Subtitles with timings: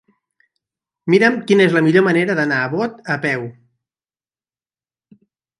[1.13, 3.47] Mira'm quina és la millor manera d'anar a Bot a peu.